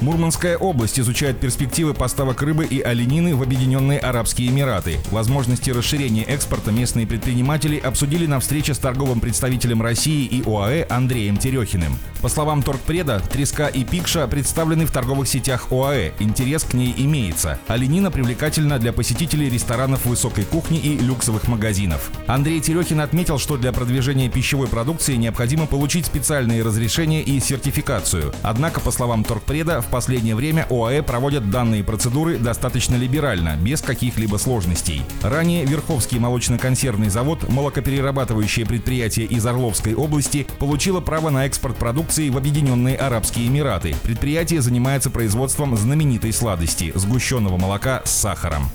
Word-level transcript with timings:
Мурманская 0.00 0.56
область 0.56 1.00
изучает 1.00 1.40
перспективы 1.40 1.92
поставок 1.92 2.40
рыбы 2.42 2.64
и 2.64 2.80
оленины 2.80 3.34
в 3.34 3.42
Объединенные 3.42 3.98
Арабские 3.98 4.48
Эмираты. 4.48 4.98
Возможности 5.10 5.70
расширения 5.70 6.22
экспорта 6.22 6.70
местные 6.70 7.04
предприниматели 7.04 7.76
обсудили 7.78 8.26
на 8.26 8.38
встрече 8.38 8.74
с 8.74 8.78
торговым 8.78 9.18
представителем 9.18 9.82
России 9.82 10.24
и 10.24 10.42
ОАЭ 10.46 10.86
Андреем 10.88 11.36
Терехиным. 11.36 11.98
По 12.22 12.28
словам 12.28 12.62
торгпреда, 12.62 13.20
треска 13.20 13.66
и 13.66 13.84
пикша 13.84 14.26
представлены 14.28 14.86
в 14.86 14.92
торговых 14.92 15.26
сетях 15.26 15.72
ОАЭ. 15.72 16.12
Интерес 16.20 16.62
к 16.62 16.74
ней 16.74 16.94
имеется. 16.96 17.58
Оленина 17.66 18.12
привлекательна 18.12 18.78
для 18.78 18.92
посетителей 18.92 19.50
ресторанов 19.50 20.06
высокой 20.06 20.44
кухни 20.44 20.78
и 20.78 20.96
люксовых 20.98 21.48
магазинов. 21.48 22.10
Андрей 22.28 22.60
Терехин 22.60 23.00
отметил, 23.00 23.38
что 23.38 23.56
для 23.56 23.72
продвижения 23.72 24.28
пищевой 24.28 24.68
продукции 24.68 25.16
необходимо 25.16 25.66
получить 25.66 26.06
специальные 26.06 26.62
разрешения 26.62 27.22
и 27.22 27.40
сертификацию. 27.40 28.32
Однако, 28.42 28.80
по 28.80 28.92
словам 28.92 29.24
торгпреда, 29.24 29.80
в 29.80 29.87
последнее 29.88 30.34
время 30.34 30.66
ОАЭ 30.70 31.02
проводят 31.02 31.50
данные 31.50 31.84
процедуры 31.84 32.38
достаточно 32.38 32.96
либерально, 32.96 33.56
без 33.56 33.80
каких-либо 33.80 34.36
сложностей. 34.36 35.02
Ранее 35.22 35.64
Верховский 35.64 36.18
молочно-консервный 36.18 37.08
завод, 37.08 37.48
молокоперерабатывающее 37.48 38.66
предприятие 38.66 39.26
из 39.26 39.44
Орловской 39.46 39.94
области, 39.94 40.46
получило 40.58 41.00
право 41.00 41.30
на 41.30 41.46
экспорт 41.46 41.76
продукции 41.76 42.28
в 42.30 42.36
Объединенные 42.36 42.96
Арабские 42.96 43.48
Эмираты. 43.48 43.94
Предприятие 44.02 44.62
занимается 44.62 45.10
производством 45.10 45.76
знаменитой 45.76 46.32
сладости– 46.32 46.92
сгущенного 46.94 47.56
молока 47.56 48.02
с 48.04 48.10
сахаром. 48.10 48.68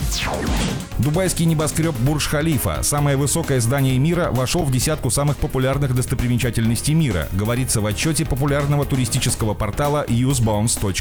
Дубайский 0.98 1.45
небоскреб 1.45 1.95
Бурж-Халифа, 1.99 2.84
самое 2.84 3.18
высокое 3.18 3.59
здание 3.59 3.98
мира, 3.98 4.30
вошел 4.32 4.63
в 4.63 4.71
десятку 4.71 5.09
самых 5.09 5.38
популярных 5.38 5.95
достопримечательностей 5.95 6.93
мира, 6.93 7.27
говорится 7.32 7.82
в 7.82 7.85
отчете 7.85 8.26
популярного 8.26 8.85
туристического 8.85 9.54
портала 9.54 10.04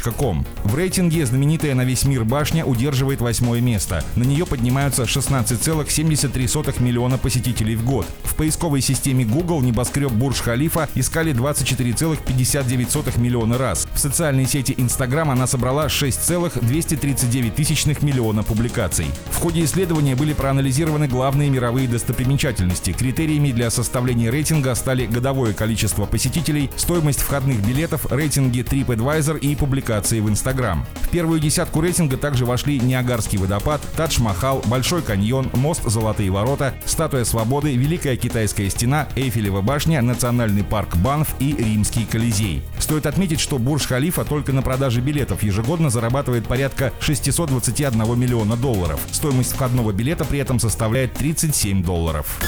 usebounce.com. 0.03 0.45
В 0.63 0.75
рейтинге 0.75 1.25
знаменитая 1.25 1.75
на 1.75 1.83
весь 1.83 2.05
мир 2.05 2.23
башня 2.23 2.65
удерживает 2.65 3.21
восьмое 3.21 3.61
место. 3.61 4.03
На 4.15 4.23
нее 4.23 4.45
поднимаются 4.45 5.03
16,73 5.03 6.81
миллиона 6.81 7.17
посетителей 7.17 7.75
в 7.75 7.85
год. 7.85 8.05
В 8.23 8.35
поисковой 8.35 8.81
системе 8.81 9.25
Google 9.25 9.61
небоскреб 9.61 10.11
Бурж-Халифа 10.11 10.89
искали 10.95 11.33
24,59 11.33 13.19
миллиона 13.19 13.57
раз. 13.57 13.87
В 13.93 13.99
социальной 13.99 14.45
сети 14.45 14.73
Instagram 14.77 15.31
она 15.31 15.47
собрала 15.47 15.89
6,239 15.89 17.55
тысячных 17.55 18.01
миллиона 18.01 18.43
публикаций. 18.43 19.07
В 19.31 19.37
ходе 19.37 19.63
исследования 19.63 20.15
были 20.15 20.33
проанализированы 20.33 21.07
главные 21.07 21.49
мировые 21.49 21.87
достопримечательности. 21.87 22.91
Критериями 22.91 23.51
для 23.51 23.69
составления 23.69 24.31
рейтинга 24.31 24.75
стали 24.75 25.05
годовое 25.05 25.53
количество 25.53 26.05
посетителей, 26.05 26.69
стоимость 26.75 27.21
входных 27.21 27.65
билетов, 27.65 28.11
рейтинги 28.11 28.61
TripAdvisor 28.61 29.39
и 29.39 29.55
публикации 29.55 29.92
в 30.01 30.29
Instagram. 30.29 30.85
В 30.95 31.09
первую 31.09 31.39
десятку 31.39 31.81
рейтинга 31.81 32.17
также 32.17 32.45
вошли 32.45 32.79
Ниагарский 32.79 33.37
водопад, 33.37 33.81
Тадж-Махал, 33.95 34.63
Большой 34.67 35.01
каньон, 35.01 35.49
мост 35.53 35.83
Золотые 35.83 36.31
ворота, 36.31 36.73
Статуя 36.85 37.23
Свободы, 37.23 37.75
Великая 37.75 38.15
Китайская 38.15 38.69
стена, 38.69 39.07
Эйфелева 39.15 39.61
башня, 39.61 40.01
Национальный 40.01 40.63
парк 40.63 40.95
Банф 40.97 41.35
и 41.39 41.55
Римский 41.55 42.05
Колизей. 42.05 42.63
Стоит 42.79 43.05
отметить, 43.05 43.39
что 43.39 43.59
Бурж-Халифа 43.59 44.25
только 44.25 44.53
на 44.53 44.61
продаже 44.61 45.01
билетов 45.01 45.43
ежегодно 45.43 45.89
зарабатывает 45.89 46.47
порядка 46.47 46.91
621 46.99 48.19
миллиона 48.19 48.55
долларов. 48.55 48.99
Стоимость 49.11 49.53
входного 49.53 49.91
билета 49.91 50.25
при 50.25 50.39
этом 50.39 50.59
составляет 50.59 51.13
37 51.13 51.83
долларов. 51.83 52.39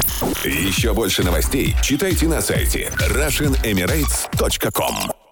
Еще 0.44 0.94
больше 0.94 1.24
новостей 1.24 1.76
читайте 1.82 2.28
на 2.28 2.42
сайте 2.42 2.92
RussianEmirates.com 2.98 5.25